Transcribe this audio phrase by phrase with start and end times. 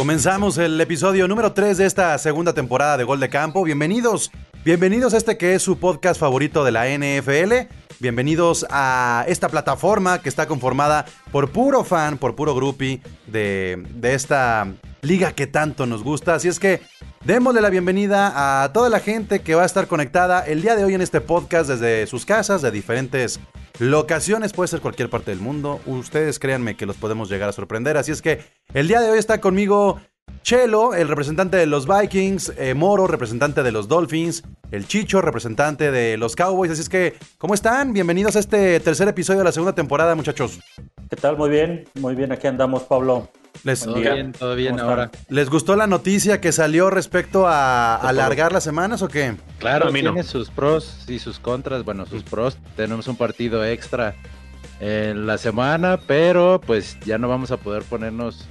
[0.00, 3.62] Comenzamos el episodio número 3 de esta segunda temporada de Gol de Campo.
[3.64, 4.32] Bienvenidos,
[4.64, 7.68] bienvenidos a este que es su podcast favorito de la NFL.
[7.98, 14.14] Bienvenidos a esta plataforma que está conformada por puro fan, por puro groupie de, de
[14.14, 16.36] esta liga que tanto nos gusta.
[16.36, 16.80] Así es que
[17.26, 20.84] démosle la bienvenida a toda la gente que va a estar conectada el día de
[20.84, 23.38] hoy en este podcast desde sus casas, de diferentes
[23.80, 25.80] locaciones, puede ser cualquier parte del mundo.
[25.86, 27.96] Ustedes créanme que los podemos llegar a sorprender.
[27.96, 28.40] Así es que
[28.74, 29.98] el día de hoy está conmigo
[30.42, 35.90] Chelo, el representante de los Vikings, eh, Moro, representante de los Dolphins, el Chicho, representante
[35.90, 36.70] de los Cowboys.
[36.70, 37.92] Así es que, ¿cómo están?
[37.92, 40.60] Bienvenidos a este tercer episodio de la segunda temporada, muchachos.
[41.08, 41.36] ¿Qué tal?
[41.36, 43.28] Muy bien, muy bien, aquí andamos, Pablo.
[43.64, 45.10] Les, Todo bien, todo bien ¿Cómo ahora.
[45.28, 49.34] ¿Les gustó la noticia que salió respecto a alargar las semanas o qué?
[49.58, 50.12] Claro, A mí no.
[50.12, 51.84] tiene sus pros y sus contras.
[51.84, 54.14] Bueno, sus pros, tenemos un partido extra
[54.80, 58.46] en la semana, pero pues ya no vamos a poder ponernos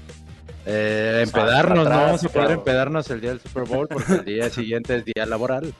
[0.68, 2.60] eh, empedarnos, no atrás, vamos a poder claro.
[2.60, 5.74] empedarnos el día del Super Bowl porque el día siguiente es día laboral.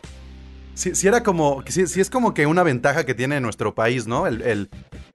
[0.74, 4.08] Sí, sí era como, sí, sí es como que una ventaja que tiene nuestro país,
[4.08, 4.26] ¿no?
[4.26, 4.70] El, el-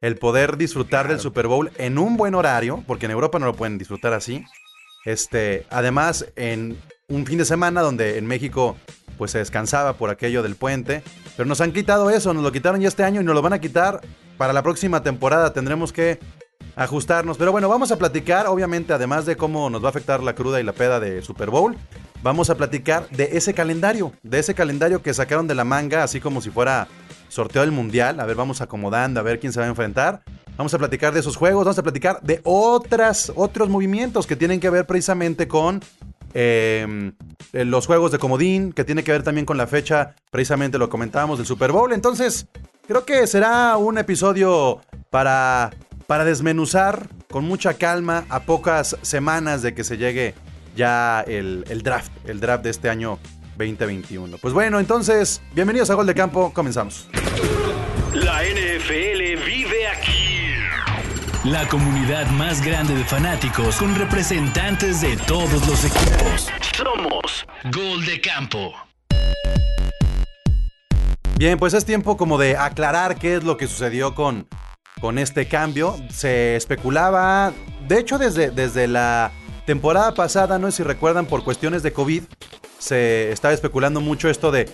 [0.04, 3.54] el poder disfrutar del Super Bowl en un buen horario, porque en Europa no lo
[3.54, 4.44] pueden disfrutar así.
[5.06, 6.76] Este, además, en
[7.08, 8.76] un fin de semana donde en México
[9.16, 11.02] pues se descansaba por aquello del puente,
[11.38, 13.54] pero nos han quitado eso, nos lo quitaron ya este año y nos lo van
[13.54, 14.02] a quitar
[14.36, 15.54] para la próxima temporada.
[15.54, 16.18] Tendremos que
[16.76, 17.38] ajustarnos.
[17.38, 20.60] Pero bueno, vamos a platicar, obviamente, además de cómo nos va a afectar la cruda
[20.60, 21.78] y la peda de Super Bowl,
[22.22, 26.20] vamos a platicar de ese calendario, de ese calendario que sacaron de la manga, así
[26.20, 26.88] como si fuera
[27.34, 28.20] sorteo del mundial.
[28.20, 30.22] A ver, vamos acomodando, a ver quién se va a enfrentar.
[30.56, 34.60] Vamos a platicar de esos juegos, vamos a platicar de otras, otros movimientos que tienen
[34.60, 35.82] que ver precisamente con
[36.32, 37.12] eh,
[37.52, 40.88] eh, los juegos de comodín, que tiene que ver también con la fecha, precisamente lo
[40.88, 41.92] comentábamos del Super Bowl.
[41.92, 42.46] Entonces,
[42.86, 45.72] creo que será un episodio para,
[46.06, 50.34] para desmenuzar con mucha calma a pocas semanas de que se llegue
[50.76, 53.18] ya el, el draft, el draft de este año
[53.56, 54.38] 2021.
[54.38, 57.08] Pues bueno, entonces, bienvenidos a Gol de Campo, comenzamos.
[58.12, 60.34] La NFL vive aquí.
[61.44, 66.48] La comunidad más grande de fanáticos con representantes de todos los equipos.
[66.76, 68.72] Somos Gol de campo.
[71.36, 74.46] Bien, pues es tiempo como de aclarar qué es lo que sucedió con,
[75.00, 75.96] con este cambio.
[76.08, 77.52] Se especulaba,
[77.88, 79.32] de hecho desde, desde la
[79.66, 82.22] temporada pasada, no sé si recuerdan, por cuestiones de COVID,
[82.84, 84.68] se estaba especulando mucho esto de,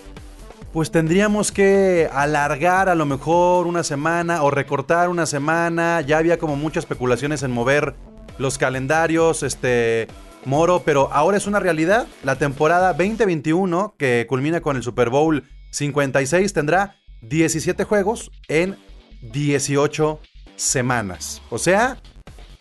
[0.73, 6.01] pues tendríamos que alargar a lo mejor una semana o recortar una semana.
[6.01, 7.95] Ya había como muchas especulaciones en mover
[8.37, 10.07] los calendarios, este,
[10.43, 12.05] Moro, pero ahora es una realidad.
[12.23, 18.77] La temporada 2021, que culmina con el Super Bowl 56, tendrá 17 juegos en
[19.21, 20.19] 18
[20.57, 21.41] semanas.
[21.49, 21.97] O sea,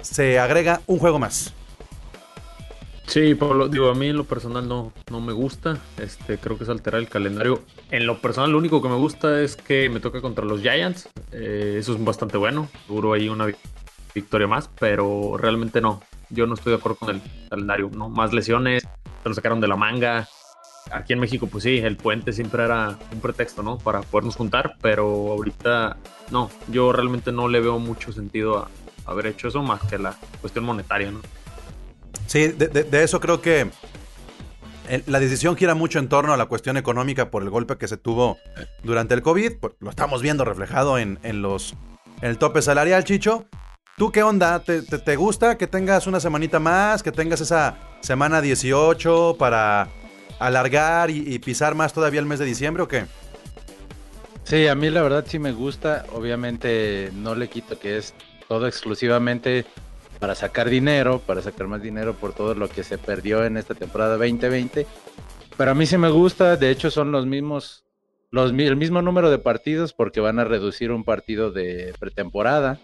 [0.00, 1.54] se agrega un juego más.
[3.10, 5.76] Sí, Pablo, digo, a mí en lo personal no, no me gusta.
[5.98, 7.62] Este, creo que es alterar el calendario.
[7.90, 11.08] En lo personal, lo único que me gusta es que me toca contra los Giants.
[11.32, 12.68] Eh, eso es bastante bueno.
[12.86, 13.56] Seguro ahí una vi-
[14.14, 16.00] victoria más, pero realmente no.
[16.28, 17.90] Yo no estoy de acuerdo con el calendario.
[17.92, 18.08] ¿no?
[18.08, 18.84] Más lesiones,
[19.24, 20.28] se lo sacaron de la manga.
[20.92, 23.76] Aquí en México, pues sí, el puente siempre era un pretexto, ¿no?
[23.78, 25.96] Para podernos juntar, pero ahorita
[26.30, 26.48] no.
[26.68, 28.68] Yo realmente no le veo mucho sentido a
[29.04, 31.20] haber hecho eso más que la cuestión monetaria, ¿no?
[32.30, 33.68] Sí, de, eso creo que
[35.06, 37.96] la decisión gira mucho en torno a la cuestión económica por el golpe que se
[37.96, 38.38] tuvo
[38.84, 39.54] durante el COVID.
[39.80, 41.74] Lo estamos viendo reflejado en, en los,
[42.22, 43.46] el tope salarial, Chicho.
[43.96, 44.60] ¿Tú qué onda?
[44.60, 47.02] ¿Te, te, te gusta que tengas una semanita más?
[47.02, 49.88] ¿Que tengas esa semana 18 para
[50.38, 53.06] alargar y pisar más todavía el mes de diciembre o qué?
[54.44, 56.06] Sí, a mí la verdad sí me gusta.
[56.12, 58.14] Obviamente no le quito que es
[58.46, 59.66] todo exclusivamente
[60.20, 63.74] para sacar dinero, para sacar más dinero por todo lo que se perdió en esta
[63.74, 64.86] temporada 2020.
[65.56, 67.84] Pero a mí sí me gusta, de hecho son los mismos,
[68.30, 72.78] los, el mismo número de partidos porque van a reducir un partido de pretemporada.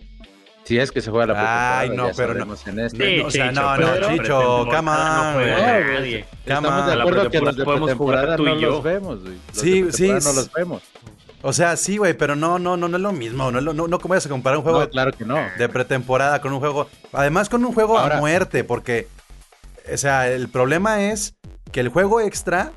[0.65, 1.79] Si es que se juega la pretemporada.
[1.79, 2.55] Ay, no, ya pero no.
[2.67, 3.07] en este.
[3.17, 5.41] Sí, o sea, no, no, pero Chicho, on, no.
[5.45, 6.87] Estamos Cama.
[6.89, 8.71] de acuerdo que los de jugar pretemporada tú y no yo.
[8.71, 9.35] los vemos, güey.
[9.47, 10.83] Los Sí, de sí, no los vemos.
[11.43, 13.51] O sea, sí, güey, pero no, no, no, no es lo mismo.
[13.51, 15.37] No, no, no, ¿cómo vas a comparar un juego No, claro que no.
[15.59, 16.89] de pretemporada con un juego.
[17.13, 19.09] Además, con un juego Ahora- a muerte, porque.
[19.93, 21.35] O sea, el problema es
[21.73, 22.73] que el juego extra.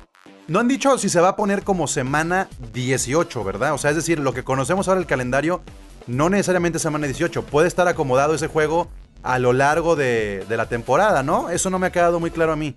[0.46, 3.72] No han dicho si se va a poner como semana 18, ¿verdad?
[3.74, 5.62] O sea, es decir, lo que conocemos ahora el calendario,
[6.08, 7.42] no necesariamente semana 18.
[7.44, 8.88] Puede estar acomodado ese juego
[9.22, 11.50] a lo largo de, de la temporada, ¿no?
[11.50, 12.74] Eso no me ha quedado muy claro a mí.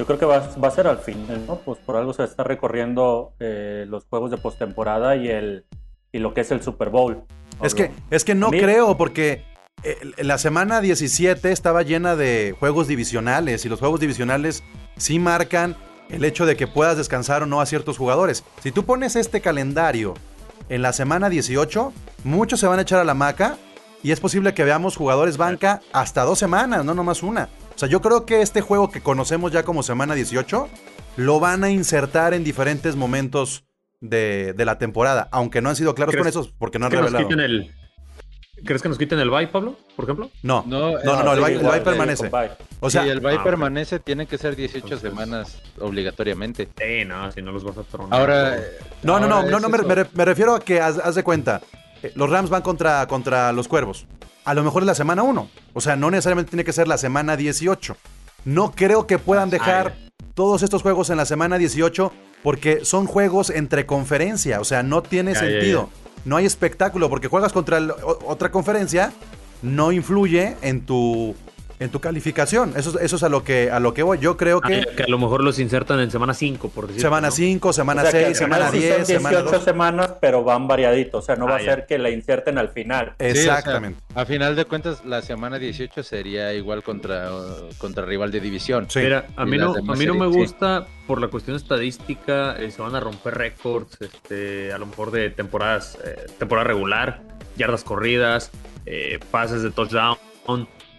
[0.00, 1.56] Yo creo que va, va a ser al final, ¿no?
[1.56, 5.66] Pues por algo se está recorriendo eh, los juegos de postemporada y el
[6.10, 7.24] y lo que es el Super Bowl.
[7.62, 9.44] Es que, es que no creo, porque
[9.82, 14.64] eh, la semana 17 estaba llena de juegos divisionales y los juegos divisionales
[14.96, 15.76] sí marcan
[16.08, 18.42] el hecho de que puedas descansar o no a ciertos jugadores.
[18.62, 20.14] Si tú pones este calendario
[20.70, 21.92] en la semana 18,
[22.24, 23.58] muchos se van a echar a la maca
[24.02, 27.50] y es posible que veamos jugadores banca hasta dos semanas, no nomás una.
[27.80, 30.68] O sea, yo creo que este juego que conocemos ya como semana 18
[31.16, 33.64] lo van a insertar en diferentes momentos
[34.02, 36.90] de, de la temporada, aunque no han sido claros con ¿Crees eso porque no han
[36.90, 37.26] que nos revelado.
[37.26, 37.74] quiten el-
[38.66, 39.78] ¿Crees que nos quiten el bye, Pablo?
[39.96, 40.28] Por ejemplo.
[40.42, 42.28] No, no, No, no, no, el bye, el bye permanece.
[42.28, 42.50] con bye.
[42.80, 46.68] O sea, si el bye ah, permanece, tiene que ser 18 Entonces- semanas obligatoriamente.
[46.76, 48.20] Sí, no, si no los vas a tronar.
[48.20, 48.58] Ahora.
[48.58, 48.62] eh,
[49.04, 51.62] no, no, no, no, es no me refiero a que haz, haz de cuenta,
[52.02, 54.04] eh, los Rams van contra, contra los Cuervos.
[54.44, 55.48] A lo mejor es la semana 1.
[55.74, 57.96] O sea, no necesariamente tiene que ser la semana 18.
[58.44, 59.94] No creo que puedan dejar
[60.34, 64.60] todos estos juegos en la semana 18 porque son juegos entre conferencia.
[64.60, 65.90] O sea, no tiene Ya, ya, sentido.
[66.24, 67.92] No hay espectáculo porque juegas contra el-
[68.26, 69.12] otra conferencia,
[69.62, 71.34] no influye en tu,
[71.80, 72.74] en tu calificación.
[72.76, 74.18] Eso, es- eso es a lo, que, a lo que voy.
[74.18, 77.08] Yo creo Ah, que que a lo mejor los insertan en semana 5, por decirlo.
[77.08, 77.32] semana ¿no?
[77.34, 79.64] 5, semana O sea, que 6, al final semana sí 10, son semana 18 2.
[79.64, 81.24] semanas, pero van variaditos.
[81.24, 81.74] O sea, no va Ah, a ya.
[81.74, 83.14] ser que la inserten al final.
[83.18, 83.98] Sí, o sea, Exactamente.
[84.14, 87.30] a final de cuentas, la semana 18 sería igual contra,
[87.78, 88.86] contra rival de división.
[88.90, 89.00] Sí.
[89.00, 90.38] Mira, a mí, no, a mí no me series, sí.
[90.38, 95.10] gusta por la cuestión estadística, eh, se van a romper récords, este, a lo mejor
[95.10, 97.22] de temporadas, eh, temporada regular,
[97.56, 98.50] yardas corridas,
[98.86, 100.18] eh, pases de touchdown.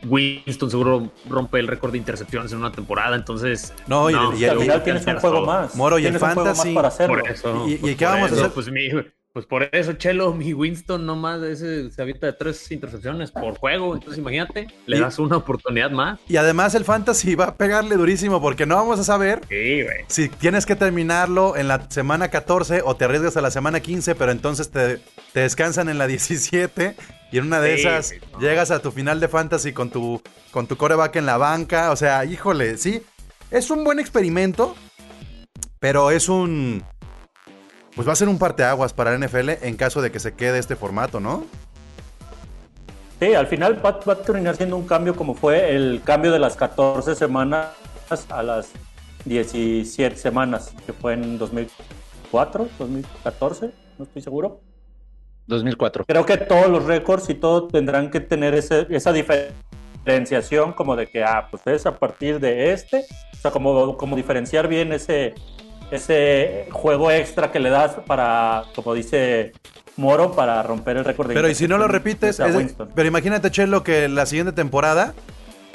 [0.06, 3.74] Winston seguro rompe el récord de intercepciones en una temporada, entonces...
[3.88, 4.14] No, y-
[4.46, 5.76] al final tienes un juego más.
[5.76, 7.20] Moro, y el Tienes un juego más fantasy- para hacerlo.
[7.22, 7.66] Por eso.
[7.68, 8.52] ¿Y- y qué por vamos a eso, hacer?
[8.54, 8.90] Pues, mi-
[9.34, 13.94] pues por eso, Chelo, mi Winston nomás ese, se avienta de tres intercepciones por juego.
[13.94, 16.20] Entonces imagínate, le das una oportunidad más.
[16.28, 20.30] Y además el fantasy va a pegarle durísimo porque no vamos a saber Sí, si
[20.30, 24.32] tienes que terminarlo en la semana 14 o te arriesgas a la semana 15, pero
[24.32, 25.00] entonces te,
[25.34, 26.96] te descansan en la 17
[27.32, 28.40] y en una de Sí, esas no.
[28.40, 31.92] llegas a tu final de fantasy con tu, con tu coreback en la banca.
[31.92, 33.02] O sea, híjole, sí,
[33.50, 34.76] es un buen experimento,
[35.80, 36.84] pero es un...
[37.96, 40.60] Pues va a ser un parteaguas para la NFL en caso de que se quede
[40.60, 41.44] este formato, ¿no?
[43.20, 46.40] Sí, al final va, va a terminar siendo un cambio como fue el cambio de
[46.40, 47.68] las 14 semanas
[48.30, 48.70] a las
[49.26, 54.62] 17 semanas, que fue en 2004, 2014, no estoy seguro.
[55.48, 56.06] 2004.
[56.06, 61.08] Creo que todos los récords y todo tendrán que tener ese- esa diferenciación como de
[61.08, 65.36] que, ah, pues es a partir de este, o sea, como, como diferenciar bien ese,
[65.92, 69.52] ese juego extra que le das para, como dice
[69.98, 73.52] Moro, para romper el récord de Pero y si no lo repites, es pero imagínate,
[73.52, 75.14] Chelo, que la siguiente temporada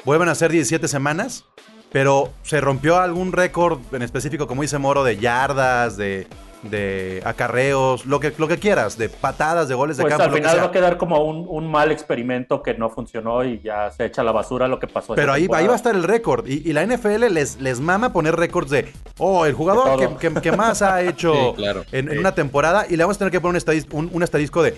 [0.03, 1.45] vuelvan a ser 17 semanas,
[1.91, 6.27] pero se rompió algún récord en específico, como dice Moro, de yardas, de,
[6.63, 10.29] de acarreos, lo que, lo que quieras, de patadas, de goles de Pues campo, al
[10.29, 10.63] lo que final sea.
[10.63, 14.21] va a quedar como un, un mal experimento que no funcionó y ya se echa
[14.21, 15.13] a la basura lo que pasó.
[15.15, 16.47] Pero ahí, ahí va a estar el récord.
[16.47, 20.41] Y, y la NFL les, les mama poner récords de, oh, el jugador que, que-
[20.41, 21.85] que más ha hecho Sí, claro.
[21.91, 22.85] en, una temporada.
[22.89, 24.75] Y le vamos a tener que poner un, estadis- un, un asterisco de,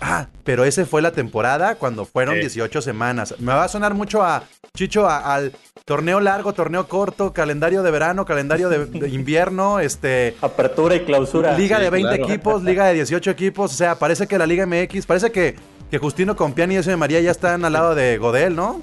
[0.00, 2.40] ah, pero ese fue la temporada cuando fueron Sí.
[2.42, 3.34] 18 semanas.
[3.38, 4.42] Me va a sonar mucho a,
[4.74, 5.52] Chicho, a- al
[5.84, 10.34] torneo largo, torneo corto, calendario de verano, calendario de, de invierno, este...
[10.40, 11.56] Apertura y clausura.
[11.58, 12.24] Liga Sí, de 20 claro.
[12.32, 15.56] equipos, liga de 18 equipos, o sea, parece que la Liga MX, parece que,
[15.90, 18.80] que Justino Compiani y ese de María ya están al lado de Godel, ¿no?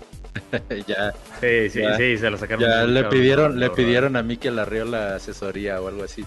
[0.87, 1.97] ya Sí, sí, Ya.
[1.97, 2.69] sí, se la sacaron.
[2.69, 6.03] ya le cabrón, pidieron, le pidieron a mí que la rió la asesoría o algo
[6.03, 6.23] así.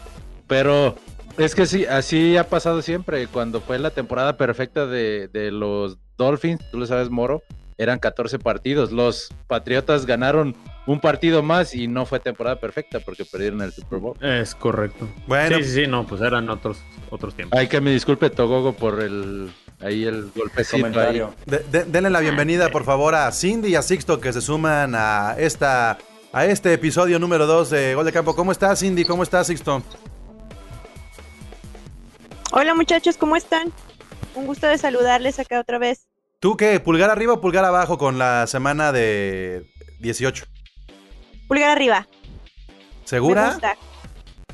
[0.48, 0.96] Pero
[1.38, 3.28] es que sí, así ha pasado siempre.
[3.28, 7.42] Cuando fue la temporada perfecta de, de los Dolphins, tú lo sabes, Moro,
[7.82, 8.92] eran 14 partidos.
[8.92, 13.98] Los Patriotas ganaron un partido más y no fue temporada perfecta porque perdieron el Super
[13.98, 14.16] Bowl.
[14.24, 15.08] Es correcto.
[15.26, 16.78] Bueno, Sí, sí, sí, no, pues eran otros,
[17.10, 17.58] otros tiempos.
[17.58, 20.82] Ay, que me disculpe Togogo por el ahí el golpecito ahí.
[20.82, 21.34] Comentario.
[21.46, 24.94] De- de- denle la bienvenida, por favor, a Cindy y a Sixto que se suman
[24.94, 25.98] a esta
[26.32, 28.34] a este episodio número 2 de Gol de Campo.
[28.34, 29.04] ¿Cómo estás, Cindy?
[29.04, 29.82] ¿Cómo estás, Sixto?
[32.52, 33.72] Hola muchachos, ¿cómo están?
[34.34, 36.06] Un gusto de saludarles acá otra vez.
[36.42, 36.80] ¿Tú qué?
[36.80, 39.64] ¿Pulgar arriba o pulgar abajo con la semana de
[40.00, 40.44] 18?
[41.46, 42.08] Pulgar arriba.
[42.68, 43.50] Me ¿Segura?
[43.52, 43.76] gusta.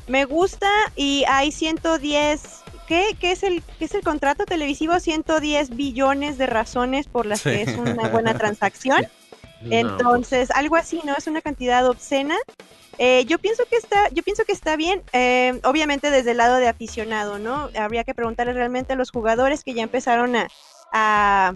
[0.07, 2.41] Me gusta y hay 110.
[2.87, 4.99] ¿Qué, qué es el qué es el contrato televisivo?
[4.99, 7.49] 110 billones de razones por las Sí.
[7.49, 9.07] que es una buena transacción.
[9.61, 11.17] No, Entonces, algo así, ¿no?
[11.17, 12.37] Es una cantidad obscena.
[12.97, 16.55] Eh, yo pienso que está, yo pienso que está bien, eh, obviamente desde el lado
[16.57, 17.69] de aficionado, ¿no?
[17.77, 20.47] Habría que preguntarle realmente a los jugadores que ya empezaron a,
[20.93, 21.53] a,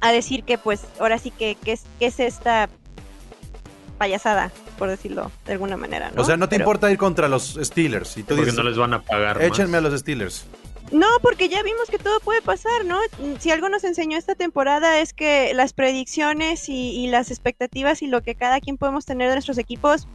[0.00, 2.68] a decir que, pues, ahora sí que, que es, que es esta
[3.98, 6.22] payasada, por decirlo de alguna manera, ¿no?
[6.22, 8.16] O sea, no te Pero- importa ir contra los Steelers.
[8.16, 9.40] Y tú porque dices, no les van a pagar.
[9.42, 9.90] échenme a más.
[9.92, 10.46] los Steelers.
[10.92, 12.98] No, porque ya vimos que todo puede pasar, ¿no?
[13.38, 18.06] Si algo nos enseñó esta temporada es que las predicciones y, y las expectativas y
[18.06, 20.06] lo que cada quien podemos tener de nuestros equipos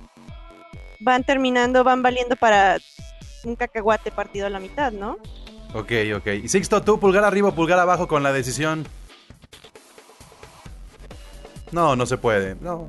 [1.00, 2.78] van terminando, van valiendo para
[3.46, 5.18] un cacahuate partido a la mitad, ¿no?
[5.74, 6.28] Ok, ok.
[6.44, 8.86] Y Sixto, tú pulgar arriba o pulgar abajo con la decisión.
[11.72, 12.56] No, no se puede.
[12.62, 12.88] No.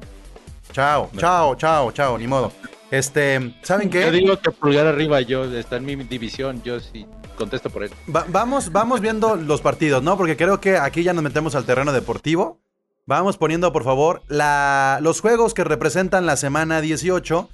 [0.73, 2.53] Chao, chao, chao, chao, ni modo.
[2.91, 4.03] Este, ¿saben qué?
[4.03, 7.07] Yo digo que pulgar arriba yo, está en mi división, yo sí
[7.37, 7.91] contesto por él.
[8.15, 10.17] Va- vamos, vamos viendo los partidos, ¿no?
[10.17, 12.61] Porque creo que aquí ya nos metemos al terreno deportivo.
[13.07, 17.49] Vamos poniendo, por favor, la, los juegos que representan la semana 18.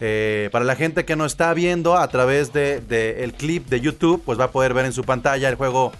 [0.00, 3.80] Eh, para la gente que no está viendo a través del de, el clip de
[3.80, 5.92] YouTube, pues va a poder ver en su pantalla el juego,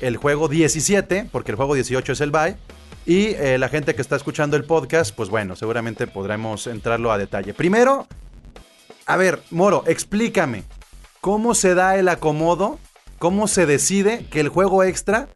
[0.00, 2.56] el juego 17, porque el juego 18 es el bye.
[3.06, 7.16] Y eh, la gente que está escuchando el podcast, pues bueno, seguramente podremos entrarlo a
[7.16, 7.54] detalle.
[7.54, 8.06] Primero,
[9.06, 10.64] a ver, Moro, explícame.
[11.20, 12.78] ¿Cómo se da el acomodo?
[13.18, 15.28] ¿Cómo se decide que el juego extra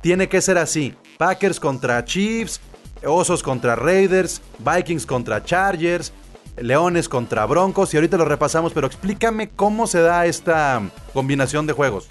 [0.00, 0.94] tiene que ser así?
[1.18, 2.60] Packers contra Chiefs,
[3.04, 6.12] Osos contra Raiders, Vikings contra Chargers,
[6.56, 10.82] Leones contra Broncos y ahorita lo repasamos, pero explícame cómo se da esta
[11.12, 12.08] combinación de juegos.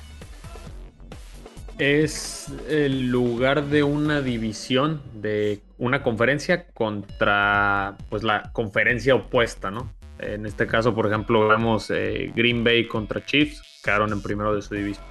[1.77, 9.91] Es el lugar de una división de una conferencia contra pues la conferencia opuesta, ¿no?
[10.19, 14.61] En este caso, por ejemplo, vemos eh, Green Bay contra Chiefs, quedaron en primero de
[14.61, 15.05] su división.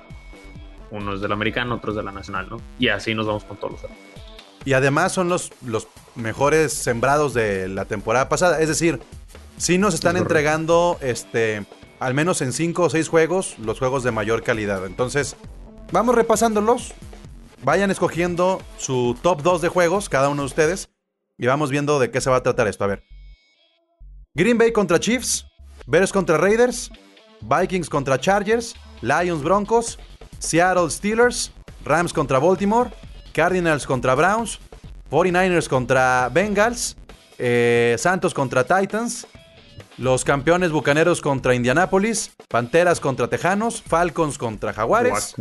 [0.92, 2.58] Uno es de la americana, otro es de la nacional, ¿no?
[2.78, 3.98] Y así nos vamos con todos los demás.
[4.64, 8.60] Y además son los, los mejores sembrados de la temporada pasada.
[8.60, 9.00] Es decir,
[9.60, 11.64] sí nos están Es entregando, este,
[12.00, 14.84] al menos en 5 o 6 juegos, los juegos de mayor calidad.
[14.86, 15.36] Entonces,
[15.92, 16.94] vamos repasándolos.
[17.62, 20.88] Vayan escogiendo su top 2 de juegos, cada uno de ustedes.
[21.36, 22.84] Y vamos viendo de qué se va a tratar esto.
[22.84, 23.02] A ver.
[24.34, 25.46] Green Bay contra Chiefs.
[25.86, 26.90] Bears contra Raiders.
[27.42, 28.74] Vikings contra Chargers.
[29.02, 29.98] Lions Broncos.
[30.38, 31.52] Seattle Steelers.
[31.84, 32.90] Rams contra Baltimore.
[33.32, 34.58] Cardinals contra Browns.
[35.10, 36.96] 49ers contra Bengals.
[37.38, 39.26] eh, Santos contra Titans.
[39.98, 42.32] Los campeones bucaneros contra Indianapolis.
[42.48, 43.82] Panteras contra Tejanos.
[43.82, 45.34] Falcons contra Jaguares.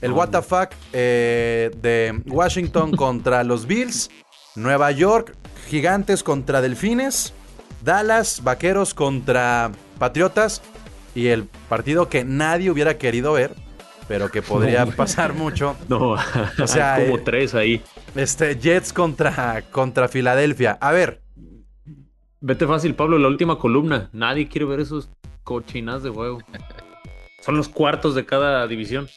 [0.00, 4.10] El fuck eh, de Washington contra los Bills.
[4.54, 5.34] Nueva York,
[5.68, 7.32] Gigantes contra Delfines.
[7.82, 10.60] Dallas, Vaqueros contra Patriotas.
[11.14, 13.54] Y el partido que nadie hubiera querido ver,
[14.08, 15.76] pero que podría pasar mucho.
[15.88, 16.16] No,
[16.58, 17.82] O sea, hay como eh, tres ahí.
[18.14, 20.78] Este, Jets contra, contra Filadelfia.
[20.80, 21.21] A ver,
[22.44, 24.10] Vete fácil, Pablo, la última columna.
[24.12, 25.08] Nadie quiere ver esos
[25.44, 26.40] cochinas de juego.
[27.40, 29.08] Son los cuartos de cada división.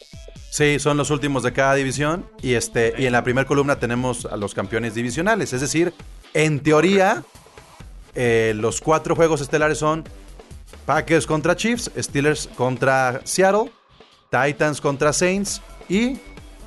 [0.52, 2.26] Sí, son los últimos de cada división.
[2.42, 5.54] Y, este, y en la primera columna tenemos a los campeones divisionales.
[5.54, 5.94] Es decir,
[6.34, 7.24] en teoría,
[8.16, 10.06] eh, los cuatro juegos estelares son
[10.86, 13.70] Packers contra Chiefs, Steelers contra Seattle,
[14.32, 16.18] Titans contra Saints y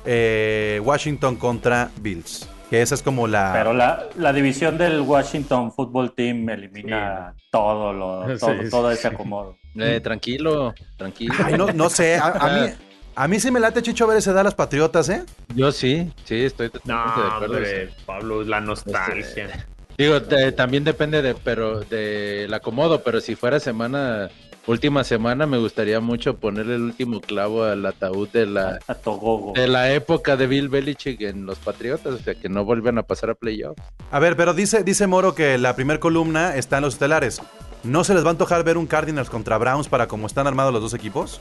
[0.05, 2.47] eh, Washington contra Bills.
[2.69, 3.51] Que esa es como la...
[3.53, 9.07] Pero la, la división del Washington Football Team elimina todo, lo, todo, sí, todo ese
[9.07, 9.57] acomodo.
[9.75, 11.33] Eh, tranquilo, tranquilo.
[11.43, 12.69] Ay, no, no sé, a, a mí...
[13.15, 15.25] A mí sí me late, Chicho, ver ese Dallas Patriotas, ¿eh?
[15.53, 17.53] Yo sí, sí, estoy No, totalmente de acuerdo.
[17.55, 19.67] hombre, Pablo, la nostalgia.
[19.97, 24.29] Digo, de- también depende de, pero del acomodo, pero si fuera semana,
[24.69, 29.53] última semana, me gustaría mucho ponerle el último clavo al ataúd de la, A Togogo.
[29.55, 33.03] de la época de Bill Belichick en los Patriotas, o sea, que no vuelven a
[33.03, 33.81] pasar a playoffs.
[34.11, 37.41] A ver, pero dice, dice Moro que la primer columna está en los estelares.
[37.83, 40.73] ¿No se les va a antojar ver un Cardinals contra Browns para cómo están armados
[40.73, 41.39] los dos equipos?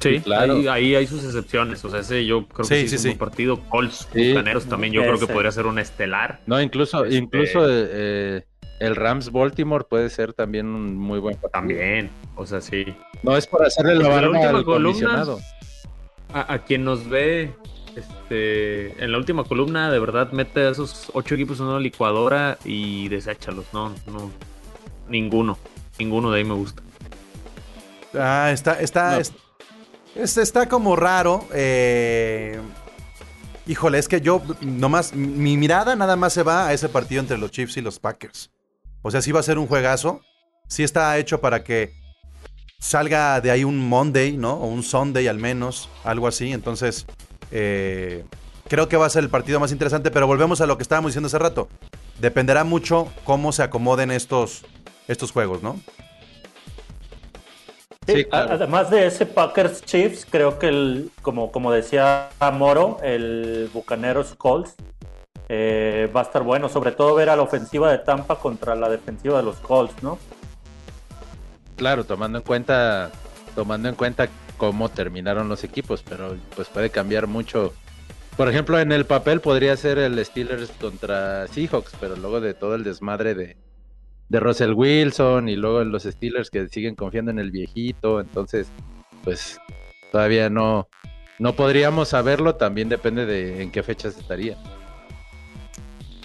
[0.00, 0.54] Sí, claro.
[0.54, 1.84] ahí, ahí hay sus excepciones.
[1.84, 3.60] O sea, ese yo creo Sí, que sí, sí, es un partido.
[3.68, 4.30] Colts, Sí.
[4.30, 5.32] Bucaneros también yo creo que Ese.
[5.32, 6.40] podría ser un estelar.
[6.46, 8.42] No, incluso, Este- incluso eh, eh,
[8.80, 11.50] el Rams Baltimore puede ser también un muy buen partido.
[11.52, 12.84] También, o sea, sí.
[13.22, 15.40] No es por hacerle la la barba última al columna- comisionado.
[16.32, 17.54] A, a quien nos ve
[17.94, 22.58] este, en la última columna, de verdad, mete a esos ocho equipos en una licuadora
[22.64, 23.64] y deséchalos.
[23.72, 24.30] No, no,
[25.08, 25.56] ninguno.
[25.98, 26.82] Ninguno de ahí me gusta.
[28.14, 29.18] Ah, está, está, No.
[29.18, 29.32] es-
[30.14, 31.44] es- está como raro.
[31.52, 32.60] eh,
[33.68, 37.36] Híjole, es que yo nomás, mi mirada nada más se va a ese partido entre
[37.36, 38.50] los Chiefs y los Packers.
[39.06, 40.20] O sea, sí va a ser un juegazo.
[40.66, 41.94] Sí está hecho para que
[42.80, 44.54] salga de ahí un Monday, ¿no?
[44.54, 46.52] O un Sunday al menos, algo así.
[46.52, 47.06] Entonces,
[47.52, 48.24] eh,
[48.66, 51.12] creo que va a ser el partido más interesante, pero volvemos a lo que estábamos
[51.12, 51.68] diciendo hace rato.
[52.18, 54.64] Dependerá mucho cómo se acomoden estos,
[55.06, 55.78] estos juegos, ¿no?
[58.08, 58.54] Sí, Sí, claro.
[58.54, 64.74] Además de ese Packers Chiefs, creo que el, como, como decía Moro, el Bucaneros Colts
[65.48, 68.88] eh, va a estar bueno, sobre todo ver a la ofensiva de Tampa contra la
[68.88, 70.18] defensiva de los Colts, ¿no?
[71.76, 73.10] Claro, tomando en cuenta
[73.54, 77.72] tomando en cuenta cómo terminaron los equipos, pero pues puede cambiar mucho.
[78.36, 82.74] Por ejemplo, en el papel podría ser el Steelers contra Seahawks, pero luego de todo
[82.74, 83.56] el desmadre de,
[84.28, 88.68] de Russell Wilson y luego los Steelers que siguen confiando en el viejito, entonces
[89.24, 89.58] pues
[90.12, 90.88] todavía no
[91.38, 94.56] no podríamos saberlo, también depende de en qué fechas estaría.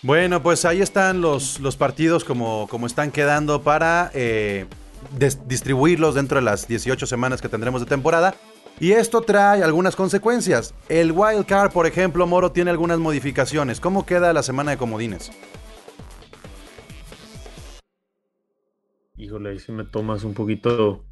[0.03, 4.65] Bueno, pues ahí están los, los partidos como, como están quedando para eh,
[5.17, 8.33] des- distribuirlos dentro de las 18 semanas que tendremos de temporada.
[8.79, 10.73] Y esto trae algunas consecuencias.
[10.89, 13.79] El Wild Card, por ejemplo, Moro tiene algunas modificaciones.
[13.79, 15.31] ¿Cómo queda la semana de comodines?
[19.17, 21.05] Híjole, ahí sí me tomas un poquito.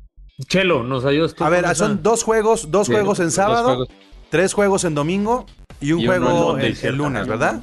[0.47, 1.43] Chelo, nos ayudas tú.
[1.43, 1.75] A ver, esa?
[1.75, 3.87] son dos juegos, dos juegos en sábado, juegos.
[4.31, 5.45] tres juegos en domingo
[5.79, 7.61] y un Y juego el, el lunes, ¿verdad?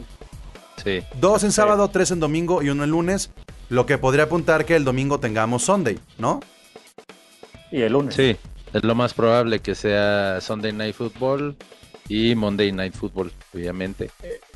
[0.86, 1.02] Sí.
[1.20, 3.30] Dos en sábado, tres en domingo y uno el lunes.
[3.68, 6.38] Lo que podría apuntar que el domingo tengamos Sunday, ¿no?
[7.72, 8.14] Y el lunes.
[8.14, 8.36] Sí,
[8.72, 11.56] es lo más probable que sea Sunday Night Football
[12.08, 14.10] y Monday Night Football, obviamente.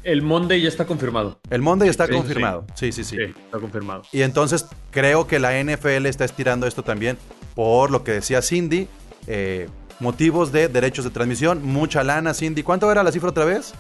[0.05, 1.41] El Monday ya está confirmado.
[1.51, 2.65] El Monday está Sí, confirmado.
[2.75, 3.17] Sí, sí, sí.
[3.17, 4.03] Sí, está confirmado.
[4.13, 7.19] Y entonces creo que la NFL está estirando esto también
[7.57, 8.87] por lo que decía Cindy.
[9.27, 9.69] eh,
[9.99, 12.63] motivos de derechos de transmisión, mucha lana, Cindy.
[12.63, 13.75] ¿Cuánto era la cifra otra vez?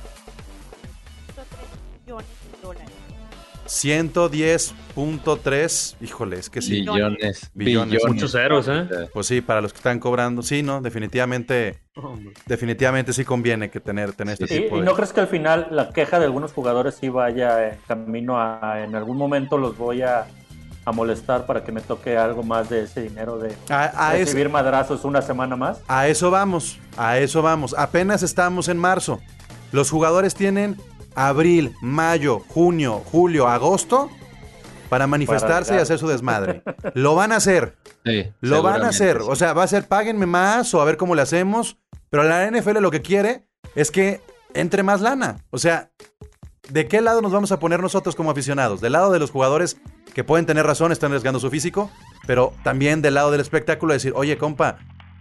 [3.70, 5.96] 110.3.
[6.00, 6.80] Híjole, es que sí.
[6.80, 7.52] Billones.
[7.54, 7.56] Billones.
[7.90, 8.02] Billones.
[8.06, 8.88] Muchos ceros, ¿eh?
[9.12, 10.80] Pues sí, para los que están cobrando, sí, ¿no?
[10.80, 11.78] Definitivamente,
[12.46, 14.86] definitivamente sí conviene que tener, tener este ¿Y, tipo y de...
[14.86, 18.82] no crees que al final la queja de algunos jugadores sí vaya en camino a
[18.82, 20.26] en algún momento los voy a,
[20.84, 25.04] a molestar para que me toque algo más de ese dinero de A, recibir madrazos
[25.04, 25.80] una semana más?
[25.86, 27.76] A eso vamos, a eso vamos.
[27.78, 29.20] Apenas estamos en marzo.
[29.70, 30.76] Los jugadores tienen
[31.14, 34.10] abril, mayo, junio, julio, agosto
[34.88, 36.62] para manifestarse y hacer su desmadre.
[36.94, 39.18] Lo van a hacer, Sí, lo van a hacer.
[39.20, 39.26] sí.
[39.28, 41.76] O sea, va a ser páguenme más o a ver cómo le hacemos.
[42.08, 44.20] Pero la NFL lo que quiere es que
[44.54, 45.44] entre más lana.
[45.50, 45.90] O sea,
[46.70, 48.80] ¿de qué lado nos vamos a poner nosotros como aficionados?
[48.80, 49.76] Del lado de los jugadores
[50.14, 51.90] que pueden tener razón, están arriesgando su físico,
[52.26, 54.78] pero también del lado del espectáculo decir, oye, compa,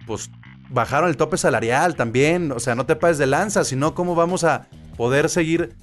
[0.08, 0.32] pues
[0.70, 4.44] bajaron el tope salarial también, o sea, no te pases de lanza, sino cómo vamos
[4.44, 5.76] a poder seguir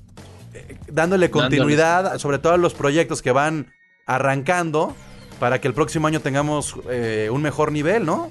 [0.88, 3.72] dándole continuidad, sobre todo a los proyectos que van
[4.06, 4.94] arrancando,
[5.40, 8.30] para que el próximo año tengamos eh, un mejor nivel, ¿no?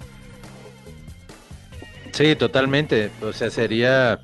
[2.12, 3.12] Sí, totalmente.
[3.22, 4.20] O sea, sería.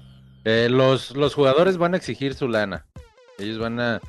[0.45, 2.85] eh, los, los jugadores van a exigir su lana.
[3.37, 4.01] Ellos van a,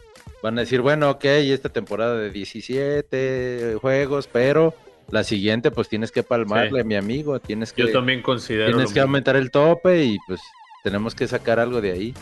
[0.42, 4.74] van a decir, bueno, ok, esta temporada de 17 juegos, pero
[5.10, 6.86] la siguiente, pues tienes que palmarle, Sí.
[6.86, 7.38] mi amigo.
[7.40, 8.66] Tienes que, Yo también considero.
[8.66, 9.02] tienes que mismo.
[9.02, 10.40] aumentar el tope y pues
[10.84, 12.14] tenemos que sacar algo de ahí.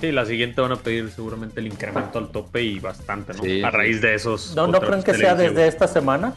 [0.00, 3.42] Sí, la siguiente van a pedir seguramente el incremento al tope y bastante, ¿no?
[3.42, 4.54] Sí, a raíz de esos.
[4.56, 6.34] ¿No, ¿no creen que sea desde esta semana?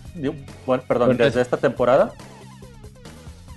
[0.65, 2.11] Bueno, perdón, Porque- desde esta temporada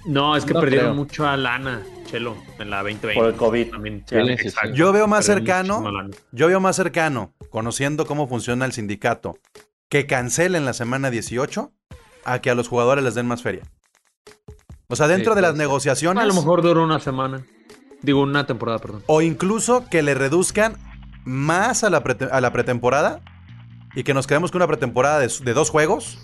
[0.05, 0.95] No, es que No perdieron creo.
[0.95, 3.14] mucha lana, Chelo, en la 2020.
[3.21, 3.71] por el COVID.
[3.73, 4.71] También, Sí, sí, sí, exacto.
[4.71, 4.77] sí.
[4.77, 9.37] Yo veo más Perdieron cercano, yo veo más cercano, conociendo cómo funciona el sindicato,
[9.88, 11.73] que cancelen la semana 18
[12.25, 13.62] a que a los jugadores les den más feria.
[14.87, 17.45] O sea, dentro Sí, de las negociaciones, A lo mejor duró una semana.
[18.02, 19.02] Digo, una temporada, perdón.
[19.06, 20.76] o incluso que le reduzcan
[21.24, 23.20] más a la, prete- a la pretemporada
[23.94, 26.18] y que nos quedemos con una pretemporada de, de dos juegos,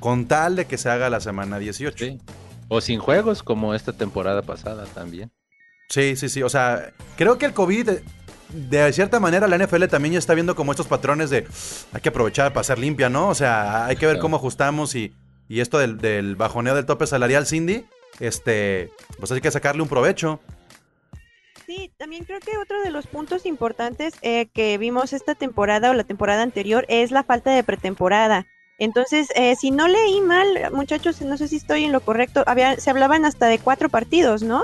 [0.00, 2.04] con tal de que se haga la semana 18.
[2.04, 2.18] Sí.
[2.68, 5.32] O sin juegos, como esta temporada pasada también.
[5.88, 6.42] Sí, sí, sí.
[6.42, 8.02] O sea, creo que el COVID, de-
[8.52, 11.46] de cierta manera, la NFL también ya está viendo como estos patrones de
[11.92, 13.28] hay que aprovechar para ser limpia, ¿no?
[13.28, 15.12] O sea, hay que ver cómo ajustamos y,
[15.48, 17.86] y esto del, del bajoneo del tope salarial, Cindy,
[18.20, 20.40] este, pues hay que sacarle un provecho.
[21.66, 25.94] Sí, también creo que otro de los puntos importantes eh, que vimos esta temporada o
[25.94, 28.46] la temporada anterior es la falta de pretemporada.
[28.78, 32.76] Entonces, eh, si no leí mal, muchachos, no sé si estoy en lo correcto, había,
[32.76, 34.62] se hablaban hasta de cuatro partidos, ¿no?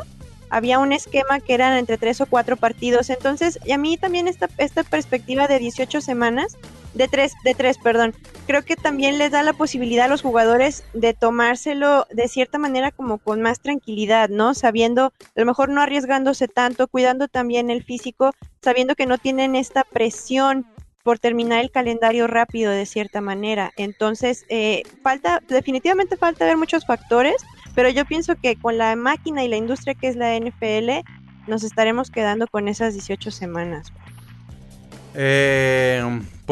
[0.48, 3.10] Había un esquema que eran entre tres o cuatro partidos.
[3.10, 6.56] Entonces, y a mí también esta, esta perspectiva de 18 semanas,
[6.94, 8.14] de tres, de tres, perdón,
[8.46, 12.90] creo que también les da la posibilidad a los jugadores de tomárselo de cierta manera
[12.90, 14.54] como con más tranquilidad, ¿no?
[14.54, 19.56] Sabiendo, a lo mejor no arriesgándose tanto, cuidando también el físico, sabiendo que no tienen
[19.56, 20.66] esta presión
[21.02, 23.72] por terminar el calendario rápido de cierta manera.
[23.76, 27.36] Entonces, eh, falta, definitivamente falta ver muchos factores,
[27.74, 31.02] pero yo pienso que con la máquina y la industria que es la NFL,
[31.48, 33.92] nos estaremos quedando con esas 18 semanas.
[35.14, 36.02] Eh,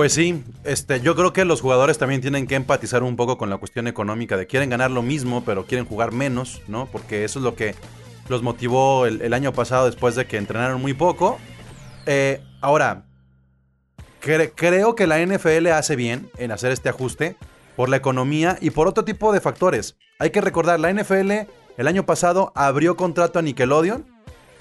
[0.00, 3.50] pues sí, este, yo creo que los jugadores también tienen que empatizar un poco con
[3.50, 6.86] la cuestión económica de quieren ganar lo mismo, pero quieren jugar menos, ¿no?
[6.86, 7.74] Porque eso es lo que
[8.26, 11.38] los motivó el, año pasado después de que entrenaron muy poco.
[12.06, 13.04] Eh, ahora,
[14.22, 17.36] cre- creo que la NFL hace bien en hacer este ajuste
[17.76, 19.96] por la economía y por otro tipo de factores.
[20.18, 21.30] Hay que recordar, la NFL
[21.76, 24.06] el año pasado abrió contrato a Nickelodeon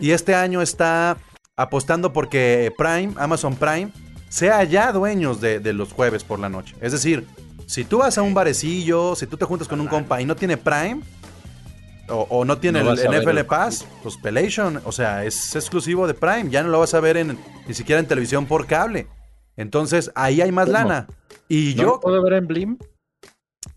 [0.01, 1.15] y este año está
[1.55, 3.93] apostando porque Prime, Amazon Prime,
[4.29, 6.75] sea ya dueños de, de los jueves por la noche.
[6.81, 7.25] Es decir,
[7.65, 10.35] si tú vas a un barecillo, si tú te juntas con un compa y no
[10.35, 11.01] tiene Prime,
[12.07, 16.13] o, o no tiene No el NFL Pass, pues Pelation, o sea, es exclusivo de
[16.15, 17.37] Prime, ya no lo vas a ver en,
[17.67, 19.07] ni siquiera en televisión por cable.
[19.57, 20.77] Entonces, ahí hay más ¿Cómo?
[20.79, 21.07] lana.
[21.47, 22.77] Y ¿No yo, lo puedo ver en Blim?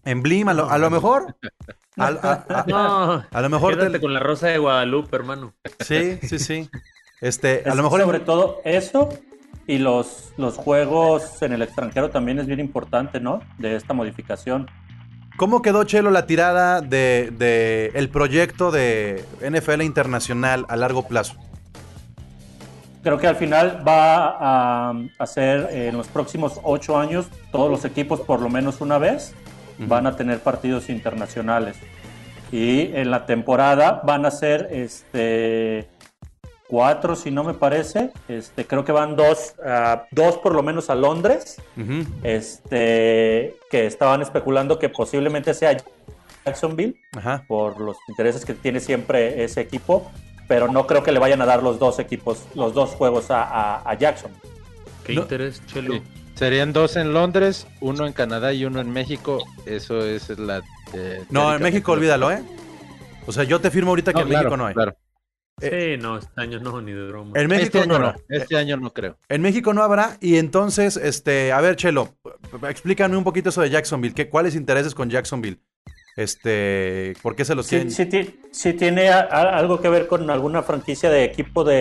[0.05, 1.37] en Blim, a lo, a lo mejor,
[1.99, 5.55] a, a- a- No, a lo mejor quédate te- con la rosa de Guadalupe, hermano.
[5.81, 6.71] sí, sí, sí.
[7.21, 9.09] Este, a Es lo mejor sobre todo eso
[9.67, 13.41] y los, los juegos en el extranjero también es bien importante, ¿no?
[13.59, 14.69] De esta modificación.
[15.37, 21.37] ¿Cómo quedó Chelo la tirada de, de el proyecto de NFL internacional a largo plazo?
[23.03, 28.21] Creo que al final va a hacer en los próximos ocho años todos los equipos
[28.21, 29.35] por lo menos una vez
[29.79, 31.77] van a tener partidos internacionales
[32.53, 35.89] y en la temporada van a ser este
[36.73, 40.89] cuatro si no me parece este creo que van dos ah, dos por lo menos
[40.89, 41.61] a Londres
[42.23, 45.77] este que estaban especulando que posiblemente sea
[46.47, 47.45] Jacksonville Ajá.
[47.47, 50.11] por los intereses que tiene siempre ese equipo,
[50.49, 53.43] pero no creo que le vayan a dar los dos equipos, los dos juegos a,
[53.45, 54.31] a- a Jackson.
[55.05, 55.23] Qué No.
[55.23, 55.95] interés, Chelo.
[55.95, 56.03] Sí.
[56.35, 59.39] Serían dos en Londres, uno en Canadá y uno en México.
[59.67, 60.63] Eso es la.
[60.95, 62.43] eh, No, en México olvídalo, ¿eh?
[63.27, 64.75] O sea, yo te firmo ahorita que en claro, México no hay.
[64.75, 64.97] claro.
[65.71, 67.39] Sí, no, este año no, ni de broma.
[67.41, 68.21] En México Este no, año no, habrá.
[68.29, 69.17] este año no creo.
[69.29, 70.17] En México no habrá.
[70.21, 72.15] Y entonces, este, a ver, Chelo,
[72.69, 74.15] explícame un poquito eso de Jacksonville.
[74.15, 75.59] ¿Qué, ¿Cuáles intereses con Jacksonville?
[76.17, 77.91] Este, ¿por qué se los Sí, quieren?
[77.91, 81.73] sí sí tiene a- a- algo que ver con alguna franquicia de equipo de,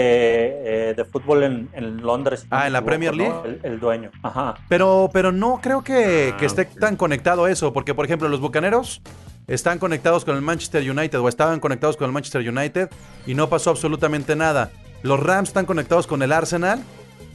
[0.89, 2.45] eh, de fútbol en, en Londres.
[2.49, 3.43] Ah, ¿en la Premier ¿no?
[3.43, 4.09] El, el dueño.
[4.23, 4.55] Ajá.
[4.69, 6.79] Pero, pero no creo que, Ah, que esté ok.
[6.79, 9.01] tan conectado eso, porque por ejemplo los Bucaneros
[9.47, 12.89] están conectados con el Manchester United o estaban conectados con el Manchester United
[13.25, 14.71] y no pasó absolutamente nada.
[15.03, 16.83] Los Rams están conectados con el Arsenal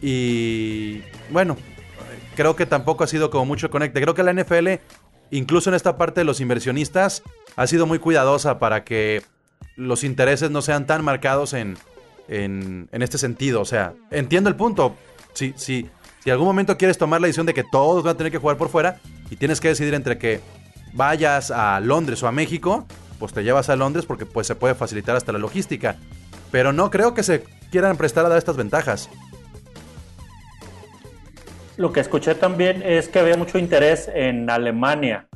[0.01, 1.57] y bueno,
[2.37, 4.01] creo que tampoco ha sido como mucho conecte.
[4.01, 4.69] Creo que la NFL,
[5.31, 7.23] incluso en esta parte de los inversionistas,
[7.57, 9.23] ha sido muy cuidadosa para que
[9.75, 11.77] los intereses no sean tan marcados en,
[12.29, 13.61] en, en este sentido.
[13.61, 14.95] O sea, entiendo el punto.
[15.33, 15.89] Si, si,
[16.23, 18.57] si algún momento quieres tomar la decisión de que todos van a tener que jugar
[18.57, 20.41] por fuera y tienes que decidir entre que
[20.97, 22.87] vayas a Londres o a México,
[23.19, 25.97] pues te llevas a Londres porque pues se puede facilitar hasta la logística.
[26.51, 29.11] Pero no creo que se quieran prestar a dar estas ventajas.
[31.77, 35.29] Lo que escuché también es que había mucho interés en Alemania,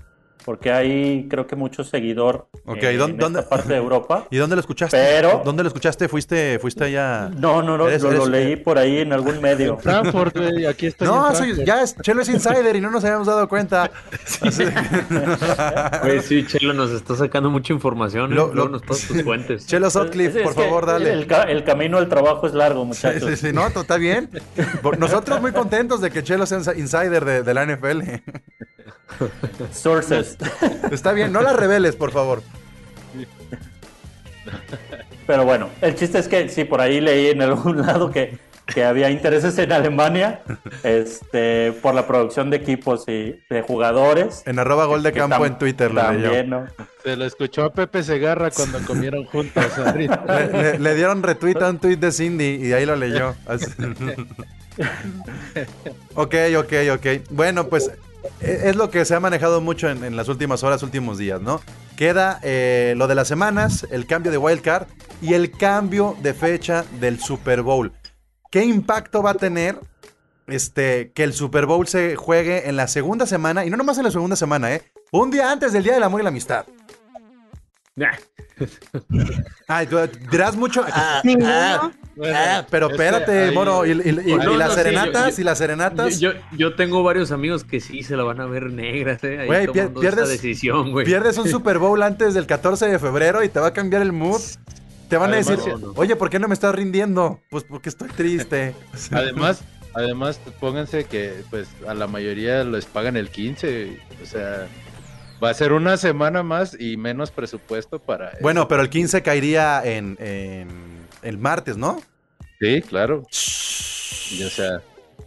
[0.44, 4.26] porque hay creo que mucho seguidor Ok, eh, ¿dónde- en dónde- esta parte de Europa.
[4.30, 4.96] ¿Y dónde lo escuchaste?
[4.96, 6.08] Pero- ¿Dónde lo escuchaste?
[6.08, 7.30] ¿Fuiste, fuiste allá?
[7.36, 9.76] No, no, no, Eres- lo, leí por ahí en algún medio.
[9.78, 11.06] Frankfurt, güey, aquí estoy.
[11.08, 13.90] No, en soy- ya es, Chelo es insider y no nos habíamos dado cuenta.
[16.02, 18.32] Güey, sí, Chelo nos está sacando mucha información.
[18.32, 18.34] ¿eh?
[18.34, 19.66] Lo- Luego lo- nos pasas tus fuentes.
[19.66, 21.12] Chelo Sutcliffe, Es- es por que favor, dale.
[21.12, 23.28] El, ca- el camino al trabajo es largo, Sí, muchachos.
[23.30, 24.30] sí, sí, no, está bien.
[24.98, 28.00] Nosotros muy contentos de que Chelo sea insi- insider de, de la NFL.
[29.72, 30.36] Sources.
[30.90, 32.42] Está bien, no la reveles, por favor.
[35.26, 38.84] Pero bueno, el chiste es que sí, por ahí leí en algún lado que, que
[38.84, 40.40] había intereses en Alemania
[40.82, 44.42] este, por la producción de equipos y de jugadores.
[44.46, 46.22] En arroba gol de campo en Twitter lo leyó.
[46.24, 46.66] También, ¿no?
[47.04, 49.64] Se lo escuchó a Pepe Segarra cuando comieron juntos.
[49.94, 50.08] Le,
[50.52, 53.34] le- le dieron retweet a un tweet de Cindy y ahí lo leyó.
[56.14, 57.06] Ok, ok, ok.
[57.30, 57.90] Bueno, pues
[58.40, 61.60] es lo que se ha manejado mucho en, en las últimas horas, últimos días, ¿no?
[61.96, 64.86] Queda eh, lo de las semanas, el cambio de wildcard
[65.20, 67.92] y el cambio de fecha del Super Bowl.
[68.50, 69.78] ¿Qué impacto va a tener
[70.46, 73.64] este, que el Super Bowl se juegue en la segunda semana?
[73.64, 74.82] Y no nomás en la segunda semana, ¿eh?
[75.12, 76.64] Un día antes del Día del Amor y la Amistad.
[77.96, 78.12] Nah,
[79.68, 79.98] Ay, tú
[80.30, 80.84] dirás mucho.
[80.92, 83.84] ah, ah, Bueno, ah, pero es que espérate, ahí- moro.
[83.86, 85.36] ¿Y, y- y- No, y las no, sí, serenatas?
[85.36, 86.20] yo- ¿Y las serenatas?
[86.20, 89.38] Yo, yo, yo tengo varios amigos que sí se la van a ver negras, ¿eh?
[89.40, 91.06] Ahí Güey, pierdes- esa decisión, güey.
[91.06, 94.12] Pierdes un Super Bowl antes del 14 de febrero y te va a cambiar el
[94.12, 94.40] mood.
[95.08, 97.40] Te van Además, a decir, no, oye, ¿por qué no me estás rindiendo?
[97.50, 98.74] Pues porque estoy triste.
[99.10, 104.68] Además, además, pónganse que pues a la mayoría les pagan el 15, o sea,
[105.42, 109.82] va a ser una semana más y menos presupuesto para Bueno, pero el 15 caería
[109.84, 110.68] en, en
[111.22, 112.00] el martes, ¿no?
[112.60, 113.22] Sí, claro.
[114.32, 114.82] Y, o sea,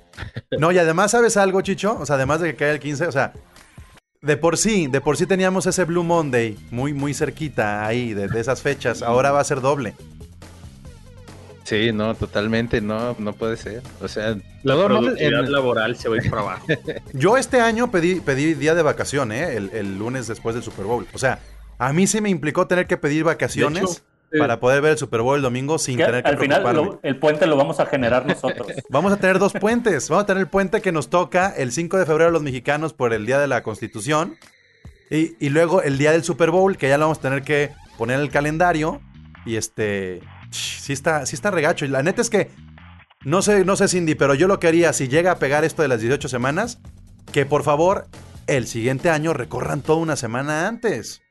[0.59, 1.97] No, y además, ¿sabes algo, Chicho?
[1.99, 3.33] O sea, además de que cae el 15, o sea,
[4.21, 8.27] de por sí, de por sí teníamos ese Blue Monday muy, muy cerquita ahí, de,
[8.27, 9.01] de esas fechas.
[9.01, 9.95] Ahora va a ser doble.
[11.63, 13.81] Sí, no, totalmente, no, no puede ser.
[14.01, 16.67] O sea, La productividad en- laboral se va a ir para abajo.
[17.13, 19.55] Yo este año pedí, pedí día de vacación, ¿eh?
[19.55, 21.07] El, el lunes después del Super Bowl.
[21.13, 21.39] O sea,
[21.77, 24.03] a mí sí me implicó tener que pedir vacaciones
[24.39, 26.99] Para poder ver el Super Bowl el domingo sin Que tener que al final lo-
[27.03, 28.67] el puente lo vamos a generar nosotros.
[28.89, 30.09] Vamos a tener dos puentes.
[30.09, 33.13] Vamos a tener el puente que nos toca el 5 de febrero los mexicanos por
[33.13, 34.37] el Día de la Constitución.
[35.09, 37.71] Y, y luego el día del Super Bowl, que ya lo vamos a tener que
[37.97, 39.01] poner en el calendario.
[39.45, 40.21] Y este.
[40.51, 41.85] Sí está, sí está regacho.
[41.85, 42.49] Y la neta es que.
[43.25, 45.81] No sé, no sé, Cindy, pero yo lo que haría, si llega a pegar esto
[45.81, 46.79] de las 18 semanas,
[47.31, 48.07] que por favor,
[48.47, 51.21] el siguiente año recorran toda una semana antes.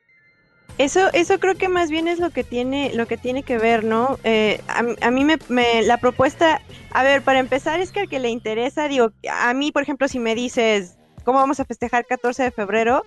[0.79, 3.83] Eso, eso creo que más bien es lo que tiene, lo que tiene que ver,
[3.83, 4.17] ¿no?
[4.23, 8.09] Eh, a, a mí me, me- la propuesta, a ver, para empezar es que al
[8.09, 12.05] que le interesa, digo, a mí, por ejemplo, si me dices, ¿cómo vamos a festejar
[12.07, 13.03] 14 de febrero?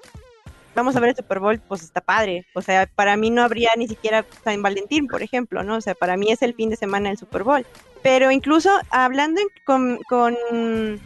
[0.76, 2.44] Vamos a ver el Super Bowl, pues está padre.
[2.54, 5.76] O sea, para mí no habría ni siquiera San Valentín, por ejemplo, ¿no?
[5.76, 7.66] O sea, para mí es el fin de semana del Super Bowl.
[8.02, 11.00] Pero incluso hablando en- con, con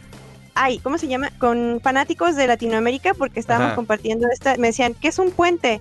[0.55, 1.29] ay, ¿cómo se llama?
[1.39, 3.75] Con fanáticos de Latinoamérica, porque estábamos Ajá.
[3.77, 5.79] compartiendo esta, me decían, ¿qué es un puente?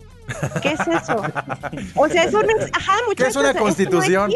[0.62, 1.22] ¿Qué es eso?
[1.94, 4.32] O sea, eso no es, ajá, ¿Qué es muchachos, una no constitución?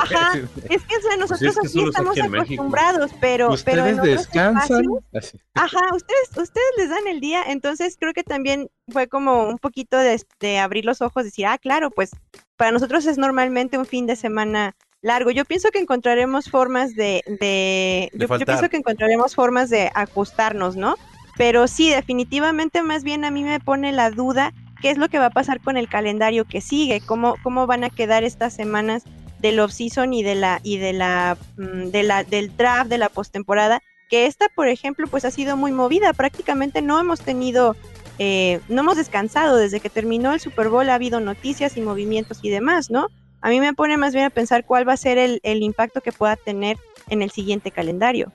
[0.00, 2.62] Ajá, es que o sea, nosotros es que aquí estamos aquí en México.
[2.62, 4.84] acostumbrados, pero, pero en Ustedes otros descansan.
[5.12, 5.42] espacios-.
[5.54, 9.96] Ajá, ustedes, ustedes les dan el día, entonces creo que también fue como un poquito
[9.96, 12.10] de, de abrir los ojos, decir, ah, claro, pues
[12.56, 15.30] para nosotros es normalmente un fin de semana largo.
[15.30, 19.90] Yo pienso que encontraremos formas de, de, De yo, yo pienso que encontraremos formas de
[19.94, 20.96] ajustarnos, ¿no?
[21.36, 25.18] Pero sí, definitivamente más bien a mí me pone la duda qué es lo que
[25.18, 29.04] va a pasar con el calendario que sigue, cómo, cómo van a quedar estas semanas
[29.40, 33.08] del off-season y de la, y de la, mm, de la, del draft, de la
[33.08, 37.76] postemporada, que esta, por ejemplo, pues ha sido muy movida, prácticamente no hemos tenido,
[38.18, 42.38] eh, no hemos descansado, desde que terminó el Super Bowl ha habido noticias y movimientos
[42.42, 43.08] y demás, ¿no?
[43.40, 46.00] A mí me pone más bien a pensar cuál va a ser el, el impacto
[46.00, 46.76] que pueda tener
[47.08, 48.32] en el siguiente calendario.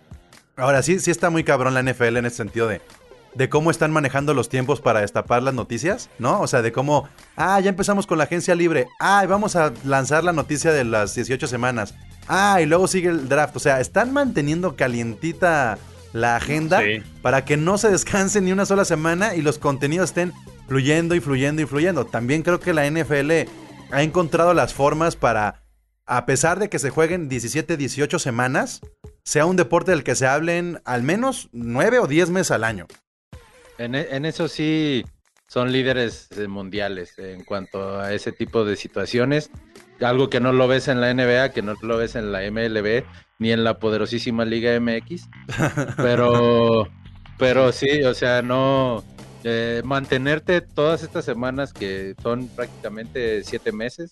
[0.56, 2.79] Ahora sí, sí está muy cabrón la NFL en ese sentido de,
[3.36, 6.39] de cómo están manejando los tiempos para destapar las noticias, ¿no?
[6.41, 10.24] O sea, de cómo, ah, ya empezamos con la agencia libre, ah, vamos a lanzar
[10.24, 11.96] la noticia de las 18 semanas,
[12.28, 15.78] ah, y luego sigue el draft, o sea, están manteniendo calientita
[16.13, 17.02] la agenda Sí.
[17.24, 20.32] para que no se descanse ni una sola semana y los contenidos estén
[20.67, 22.06] fluyendo y fluyendo y fluyendo.
[22.06, 23.50] También creo que la NFL
[23.91, 25.63] ha encontrado las formas para,
[26.06, 28.82] a pesar de que se jueguen 17, 18 semanas,
[29.24, 32.86] sea un deporte del que se hablen al menos 9 o 10 meses al año.
[33.77, 35.03] En, e- en eso sí
[35.47, 39.49] son líderes eh, mundiales en cuanto a ese tipo de situaciones.
[39.99, 43.05] Algo que no lo ves en la NBA, que no lo ves en la MLB,
[43.39, 45.27] ni en la poderosísima Liga MX.
[45.97, 46.88] Pero,
[47.38, 49.03] pero sí, o sea, no
[49.43, 54.12] eh, mantenerte todas estas semanas que son prácticamente siete meses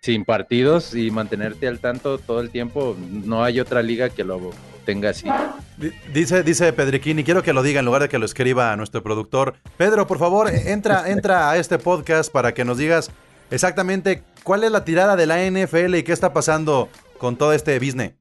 [0.00, 4.50] sin partidos y mantenerte al tanto todo el tiempo, no hay otra liga que lo
[4.84, 5.28] tenga así.
[5.76, 8.74] Di- Dice, dice Pedriquín, y quiero que lo diga en lugar de que lo escriba
[8.76, 9.54] nuestro productor.
[9.76, 13.10] Pedro, por favor, entra, entra a este podcast para que nos digas
[13.50, 17.78] exactamente cuál es la tirada de la NFL y qué está pasando con todo este
[17.78, 18.12] business.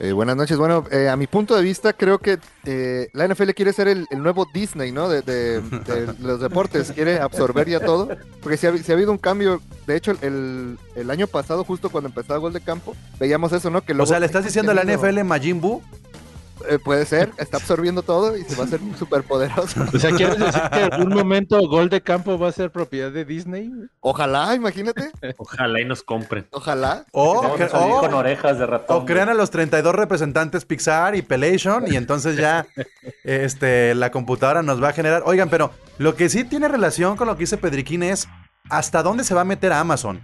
[0.00, 0.56] Eh, buenas noches.
[0.56, 4.06] Bueno, eh, a mi punto de vista, creo que eh, la NFL quiere ser el,
[4.10, 5.08] el nuevo Disney, ¿no?
[5.08, 6.92] De, de- de los deportes.
[6.92, 8.08] Quiere absorber ya todo.
[8.40, 9.60] Porque si ha, si ha habido un cambio.
[9.88, 13.80] De hecho, el, el año pasado, justo cuando empezaba Gol de Campo, veíamos eso, ¿no?
[13.80, 15.82] Que O sea, le estás diciendo a la NFL Majin Buu.
[16.68, 19.84] Eh, puede ser, está absorbiendo todo y se va a hacer súper poderoso.
[19.92, 23.10] O sea, ¿quieres decir que en algún momento Gol de Campo va a ser propiedad
[23.10, 23.70] de Disney?
[24.00, 25.10] Ojalá, imagínate.
[25.36, 26.46] Ojalá y nos compren.
[26.52, 27.04] Ojalá.
[27.12, 29.02] O, a con orejas de ratón.
[29.02, 32.66] o crean a los 32 representantes Pixar y Pelation y entonces ya
[33.24, 35.22] este, la computadora nos va a generar.
[35.26, 38.28] Oigan, pero lo que sí tiene relación con lo que dice Pedriquín es
[38.70, 40.20] hasta dónde se va a meter Amazon.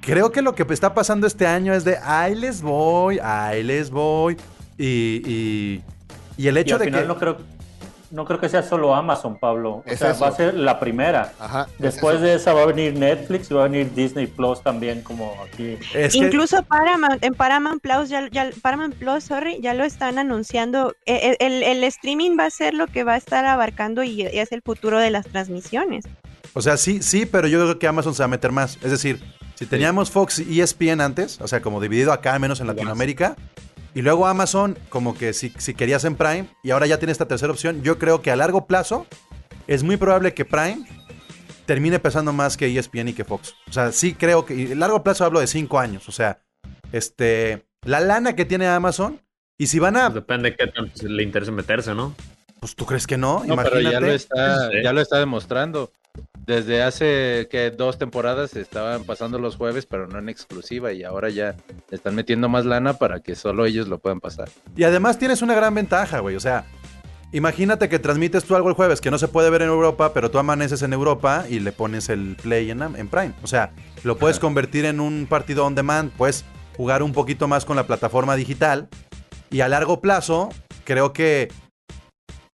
[0.00, 3.90] Creo que lo que está pasando este año es de ahí les voy, ahí les
[3.90, 4.36] voy.
[4.78, 5.82] Y, y,
[6.36, 7.08] y el Y hecho al de final que.
[7.08, 7.36] no creo,
[8.10, 9.70] no creo que sea solo Amazon, Pablo.
[9.76, 10.20] O Es sea, eso.
[10.20, 11.32] va a ser la primera.
[11.38, 11.66] Ajá.
[11.78, 15.34] Después de esa va a venir Netflix y va a venir Disney Plus también, como
[15.44, 15.76] aquí.
[15.94, 20.18] es que- Incluso Paramount, en Paramount Plus, ya, ya- Paramount Plus, sorry, ya lo están
[20.18, 20.94] anunciando.
[21.06, 24.22] Eh, El, el- el streaming va a ser lo que va a estar abarcando y,
[24.22, 26.04] y es el futuro de las transmisiones.
[26.54, 28.78] O sea, sí, sí, pero yo creo que Amazon se va a meter más.
[28.82, 29.20] Es decir,
[29.54, 32.68] si teníamos Fox y E ESPN antes, o sea, como dividido acá, al menos en
[32.68, 33.36] Latinoamérica,
[33.98, 37.26] y luego Amazon, como que si, si querías en Prime, y ahora ya tiene esta
[37.26, 39.08] tercera opción, yo creo que a largo plazo
[39.66, 40.86] es muy probable que Prime
[41.66, 43.56] termine pesando más que ESPN y que Fox.
[43.68, 46.38] O sea, sí creo que, y a largo plazo hablo de cinco años, o sea,
[46.92, 49.20] este, la lana que tiene Amazon,
[49.58, 52.14] y si van a, Pues depende de qué tanto le interese meterse, ¿no?
[52.60, 54.14] pues tú crees que no, No, pero ya lo imagínate.
[54.14, 55.90] está, ya lo está demostrando.
[56.48, 61.28] Desde hace que dos temporadas estaban pasando los jueves, pero no en exclusiva, y ahora
[61.28, 61.54] ya
[61.90, 64.48] están metiendo más lana para que solo ellos lo puedan pasar.
[64.74, 66.36] Y además tienes una gran ventaja, güey.
[66.36, 66.64] O sea,
[67.32, 70.30] imagínate que transmites tú algo el jueves que no se puede ver en Europa, pero
[70.30, 73.34] tú amaneces en Europa y le pones el play en, en Prime.
[73.42, 76.46] O sea, lo puedes convertir en un partido on demand, puedes
[76.78, 78.88] jugar un poquito más con la plataforma digital.
[79.50, 80.48] Y a largo plazo,
[80.84, 81.52] creo que.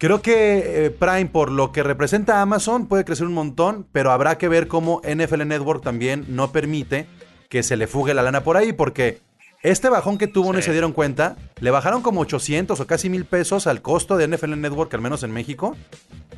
[0.04, 4.36] Creo que eh, Prime, por lo que representa Amazon, puede crecer un montón, pero habrá
[4.36, 7.06] que ver cómo NFL Network también no permite
[7.48, 9.22] que se le fugue la lana por ahí, porque
[9.62, 13.24] este bajón que tuvo, no se dieron cuenta, le bajaron como 800 o casi mil
[13.24, 15.74] pesos al costo de NFL Network, al menos en México,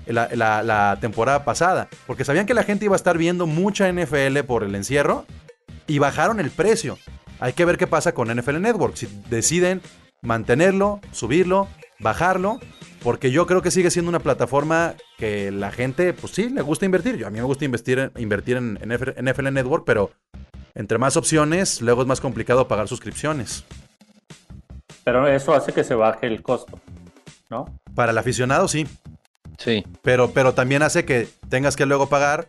[0.07, 1.89] la, la- la temporada pasada.
[2.07, 5.27] Porque sabían que la gente iba a estar viendo mucha NFL por el encierro
[5.89, 6.99] y bajaron el precio.
[7.41, 8.95] Hay que ver qué pasa con NFL Network.
[8.95, 9.83] Si deciden
[10.27, 11.69] mantenerlo, subirlo,
[12.01, 12.59] bajarlo.
[13.03, 16.85] Porque yo creo que sigue siendo una plataforma que la gente, pues sí, le gusta
[16.87, 17.17] invertir.
[17.17, 20.11] Yo, a mí me gusta invertir, en- invertir en, en NFL Network, pero
[20.75, 23.65] entre más opciones, luego es más complicado pagar suscripciones.
[25.05, 26.81] Pero eso hace que se baje el costo,
[27.49, 27.79] ¿no?
[27.95, 28.87] Para el aficionado, sí.
[29.59, 29.85] Sí.
[30.03, 32.49] Pero, pero también hace que tengas que luego pagar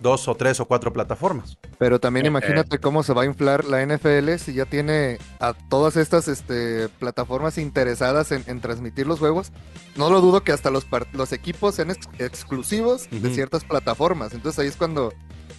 [0.00, 1.58] dos o tres o cuatro plataformas.
[1.78, 5.52] Pero también Eh, imagínate cómo se va a inflar la NFL si ya tiene a
[5.52, 9.52] todas estas este, plataformas interesadas en, en transmitir los juegos.
[9.96, 14.32] No lo dudo que hasta los, los equipos sean ex- exclusivos de ciertas plataformas.
[14.32, 15.12] Entonces ahí es cuando,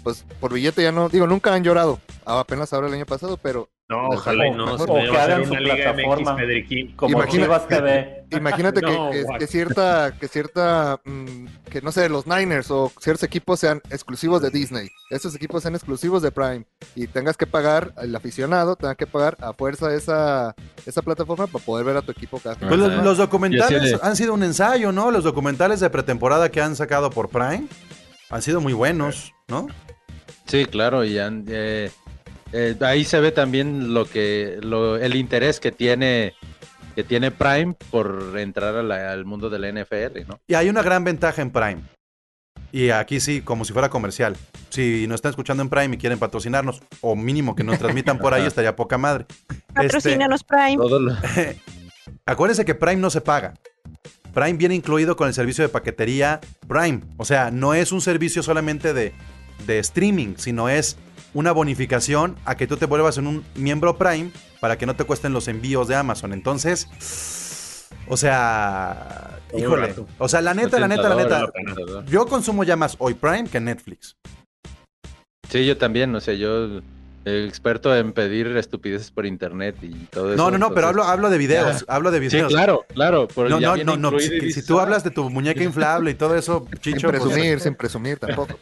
[0.03, 1.99] pues por billete ya no, digo, nunca han llorado.
[2.25, 4.73] Apenas ahora el año pasado, pero No, ojalá y no.
[4.73, 6.31] O Se que a hacer hagan su una Liga plataforma.
[6.33, 6.95] MX Pedriquín.
[6.95, 8.23] Como Imagina- Chivas TV.
[8.31, 12.89] imagínate que, No, que- que cierta, que cierta, mm, que no sé, los Niners o
[12.99, 14.87] ciertos equipos sean exclusivos de Disney.
[15.09, 16.65] Estos equipos sean exclusivos de Prime.
[16.95, 21.65] Y tengas que pagar, el aficionado tenga que pagar a fuerza esa, esa plataforma para
[21.65, 25.11] poder ver a tu equipo cada Pues los, documentales han sido un ensayo, ¿no?
[25.11, 27.67] Los documentales de pretemporada que han sacado por Prime
[28.29, 29.67] han sido muy buenos, ¿no?
[30.45, 31.91] Sí, claro, y han- eh,
[32.53, 36.33] eh, ahí se ve también lo que lo, el interés que tiene
[36.95, 40.39] que tiene Prime por entrar a la- al mundo de la NFL, ¿no?
[40.47, 41.81] Y hay una gran ventaja en Prime.
[42.73, 44.35] Y aquí sí, como si fuera comercial.
[44.69, 48.33] Si nos están escuchando en Prime y quieren patrocinarnos, o mínimo que nos transmitan por
[48.33, 49.25] ahí, estaría poca madre.
[49.49, 50.75] Este, Patrocínanos Prime.
[50.77, 51.15] Todo lo-
[52.25, 53.53] acuérdense que Prime no se paga.
[54.33, 57.01] Prime viene incluido con el servicio de paquetería Prime.
[57.17, 59.13] O sea, no es un servicio solamente de,
[59.67, 60.97] de streaming, sino es
[61.33, 65.03] una bonificación a que tú te vuelvas en un miembro Prime para que no te
[65.03, 66.33] cuesten los envíos de Amazon.
[66.33, 69.95] Entonces, o sea, Todo híjole.
[70.17, 71.51] O sea, la neta, la neta, la neta.
[72.07, 74.17] Yo consumo ya más hoy Prime que Netflix.
[75.49, 76.81] Sí, yo también, o sea, yo
[77.25, 80.37] experto en pedir estupideces por internet y todo eso.
[80.43, 81.85] No, no, no, pero hablo, hablo de videos.
[81.87, 82.51] Hablo de Sí, videos.
[82.51, 83.27] claro, claro.
[83.33, 84.19] pero No, ya no, no, no.
[84.19, 87.75] Si, tú hablas de tu muñeca inflable y todo eso, Sin Chicho, pues, presumir, sin
[87.75, 88.57] presumir tampoco.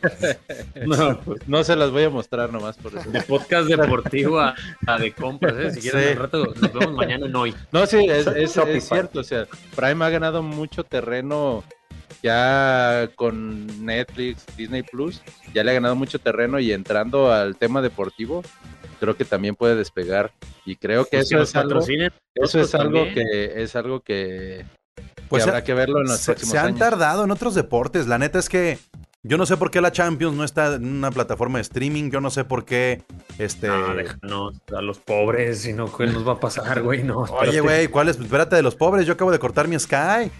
[0.85, 3.09] No, pues, no se las voy a mostrar nomás por eso.
[3.09, 4.55] De podcast deportivo a,
[4.87, 5.71] a de compras, ¿eh?
[5.73, 6.09] Si quieren, Sí.
[6.09, 7.55] al rato nos vemos mañana en hoy.
[7.71, 9.19] No, sí, es, es cierto.
[9.21, 11.63] O sea, Prime ha ganado mucho terreno
[12.21, 15.21] ya con Netflix, Disney Plus.
[15.53, 18.43] Ya le ha ganado mucho terreno y entrando al tema deportivo,
[18.99, 20.31] creo que también puede despegar.
[20.65, 21.79] Y creo que Pues que eso es algo,
[22.35, 24.65] eso es algo que es algo que,
[25.29, 26.79] Pues que se- habrá que verlo en los se, próximos se han años.
[26.79, 28.07] tardado en otros deportes.
[28.07, 28.77] La neta es que
[29.23, 32.09] yo no sé por qué la Champions no está en una plataforma de streaming.
[32.11, 33.01] Yo no sé por qué.
[33.37, 33.67] Este.
[33.67, 37.03] No, déjanos a los pobres, si no, ¿qué nos va a pasar, güey?
[37.03, 38.19] No, Oye, güey, ¿cuál es?
[38.19, 39.05] Espérate de los pobres.
[39.05, 40.31] Yo acabo de cortar mi Sky.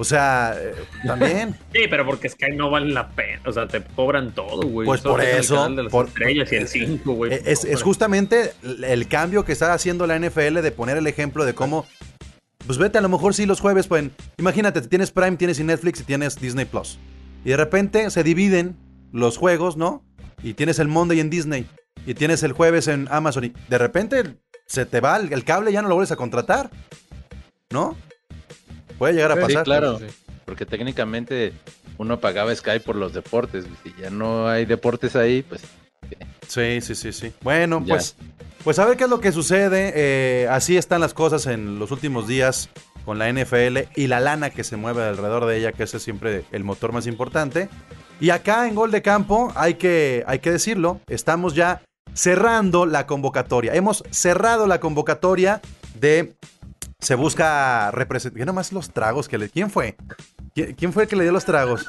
[0.00, 0.56] O sea,
[1.04, 1.54] también.
[1.74, 3.42] Sí, pero porque Sky no vale la pena.
[3.44, 4.86] O sea, te cobran todo, güey.
[4.86, 7.34] Pues Solo por el eso, canal de las por- estrellas y el 5, güey.
[7.44, 11.52] Es, es justamente el cambio que está haciendo la NFL de poner el ejemplo de
[11.54, 11.86] cómo.
[12.66, 14.10] Pues vete, a lo mejor sí los jueves pueden.
[14.38, 16.98] Imagínate, tienes Prime, tienes Netflix y tienes Disney Plus.
[17.44, 18.76] Y de repente se dividen
[19.12, 20.02] los juegos, ¿no?
[20.42, 21.66] Y tienes el Monday en Disney.
[22.06, 23.44] Y tienes el jueves en Amazon.
[23.44, 24.36] Y de repente
[24.66, 26.70] se te va el, el cable y ya no lo vuelves a contratar.
[27.70, 27.96] ¿No?
[29.00, 29.64] Puede llegar a Sí, pasar.
[29.64, 29.98] claro.
[30.44, 31.54] Porque técnicamente
[31.96, 33.64] uno pagaba Sky por los deportes.
[33.82, 35.62] Si ya no hay deportes ahí, pues
[36.46, 37.32] Sí, sí, sí, sí.
[37.42, 37.94] Bueno, Ya.
[37.94, 38.14] pues,
[38.62, 39.92] pues a ver qué es lo que sucede.
[39.94, 42.68] Eh, así están las cosas en los últimos días
[43.06, 46.02] con la NFL y la lana que se mueve alrededor de ella, que ese es
[46.02, 47.70] siempre el motor más importante.
[48.20, 51.80] Y acá en Gol de Campo, hay que, hay que decirlo, estamos ya
[52.12, 53.72] cerrando la convocatoria.
[53.74, 55.62] Hemos cerrado la convocatoria
[55.98, 56.34] de...
[57.00, 58.44] Se busca representar...
[58.46, 59.48] nomás los tragos que le...
[59.48, 59.96] ¿Quién fue?
[60.54, 61.86] ¿Qui- ¿Quién fue el que le dio los tragos?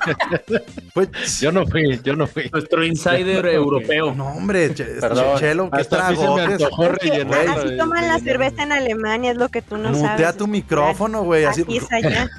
[1.42, 2.50] Yo no fui, yo no fui.
[2.52, 4.14] Nuestro insider europeo.
[4.14, 5.38] No, hombre, che- Perdón.
[5.40, 8.26] Chelo, qué rellenarlo así toman la hielo.
[8.32, 10.38] cerveza en Alemania, es lo que tú no Mutea sabes.
[10.38, 11.46] tu micrófono, güey.
[11.46, 11.62] Así.
[11.64, 12.30] Aquí es allá.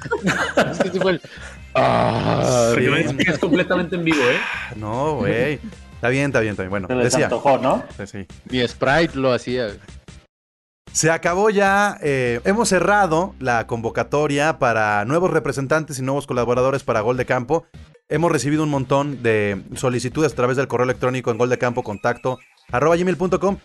[0.71, 1.21] Es que sí fue el-
[1.75, 4.39] Ah, que es completamente en vivo, ¿eh?
[4.75, 5.59] No, güey.
[5.95, 6.69] Está bien, está bien, está bien.
[6.69, 7.25] Bueno, Se les decía.
[7.25, 7.83] antojó, ¿no?
[7.97, 8.27] Sí, sí.
[8.49, 9.69] Ni Sprite lo hacía.
[10.93, 17.01] Se acabó ya, eh, hemos cerrado la convocatoria para nuevos representantes y nuevos colaboradores para
[17.01, 17.65] Gol de Campo.
[18.09, 22.37] Hemos recibido un montón de solicitudes a través del correo electrónico en goldecampo contacto
[22.71, 23.57] arroba gmail.com.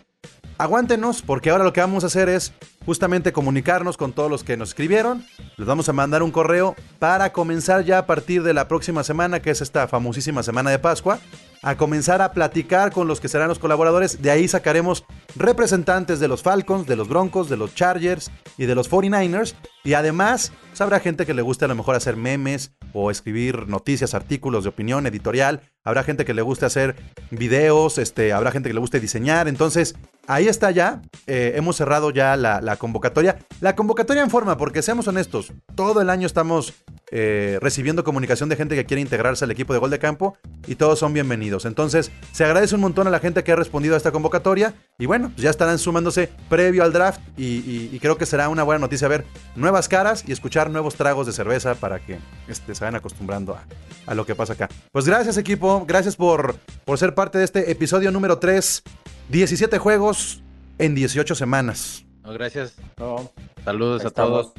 [0.57, 2.51] Aguántenos porque ahora lo que vamos a hacer es
[2.83, 5.23] justamente comunicarnos con todos los que nos escribieron.
[5.57, 9.39] Les vamos a mandar un correo para comenzar ya a partir de la próxima semana,
[9.39, 11.19] que es esta famosísima semana de Pascua,
[11.61, 14.21] a comenzar a platicar con los que serán los colaboradores.
[14.21, 15.05] De ahí sacaremos
[15.35, 19.55] representantes de los Falcons, de los Broncos, de los Chargers y de los 49ers.
[19.83, 24.13] Y además, habrá gente que le guste a lo mejor hacer memes o escribir noticias,
[24.13, 25.61] artículos de opinión, editorial.
[25.83, 26.95] Habrá gente que le guste hacer
[27.31, 29.47] videos, este, habrá gente que le guste diseñar.
[29.47, 29.95] Entonces,
[30.27, 31.01] ahí está ya.
[31.27, 33.39] Eh, hemos cerrado ya la convocatoria.
[33.61, 36.73] La convocatoria en forma, porque seamos honestos, todo el año estamos
[37.11, 40.37] eh, recibiendo comunicación de gente que quiere integrarse al equipo de gol de campo
[40.67, 41.65] y todos son bienvenidos.
[41.65, 45.05] Entonces, se agradece un montón a la gente que ha respondido a esta convocatoria y
[45.05, 49.07] bueno, pues ya estarán sumándose previo al draft y, creo que será una buena noticia
[49.07, 53.53] ver nuevas caras y escuchar nuevos tragos de cerveza para que este, se vayan acostumbrando
[53.53, 53.65] a,
[54.05, 54.69] a lo que pasa acá.
[54.91, 56.55] Pues gracias equipo, gracias por,
[56.85, 58.83] por ser parte de este episodio número 3,
[59.29, 60.41] 17 juegos
[60.77, 62.05] en 18 semanas.
[62.23, 62.73] No, gracias.
[62.97, 63.31] No,
[63.63, 64.53] Saludos ahí a todos.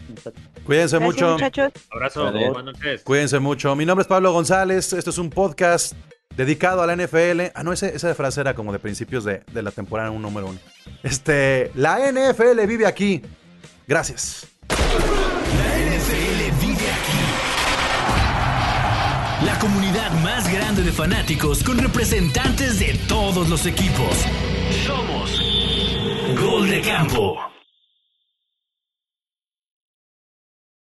[0.65, 1.33] Cuídense Gracias, mucho.
[1.33, 1.73] muchachos.
[1.91, 3.03] Abrazo, buenas noches.
[3.03, 3.75] Cuídense mucho.
[3.77, 4.93] Mi nombre es Pablo González.
[4.93, 5.95] Esto es un podcast
[6.37, 7.53] dedicado a la NFL.
[7.55, 10.47] Ah, no, ese- esa frase era como de principios de, de la temporada un número
[10.49, 10.59] uno.
[11.03, 13.23] Este, la NFL vive aquí.
[13.87, 14.47] Gracias.
[14.69, 17.19] NFL vive aquí.
[19.47, 24.15] La comunidad más grande de fanáticos con representantes de todos los equipos.
[24.87, 25.41] Somos
[26.61, 27.60] Gol de Campo.